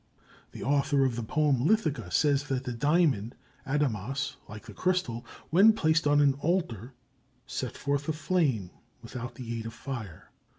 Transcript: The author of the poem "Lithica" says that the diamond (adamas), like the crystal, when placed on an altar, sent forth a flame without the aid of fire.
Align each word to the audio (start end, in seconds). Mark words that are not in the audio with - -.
The 0.51 0.63
author 0.63 1.05
of 1.05 1.15
the 1.15 1.21
poem 1.21 1.57
"Lithica" 1.63 2.11
says 2.11 2.45
that 2.45 2.63
the 2.63 2.73
diamond 2.73 3.35
(adamas), 3.67 4.35
like 4.49 4.65
the 4.65 4.73
crystal, 4.73 5.23
when 5.51 5.73
placed 5.73 6.07
on 6.07 6.19
an 6.21 6.33
altar, 6.39 6.95
sent 7.45 7.77
forth 7.77 8.09
a 8.09 8.13
flame 8.13 8.71
without 9.03 9.35
the 9.35 9.59
aid 9.59 9.67
of 9.67 9.75
fire. 9.75 10.31